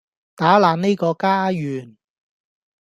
[0.35, 1.97] 打爛呢個家園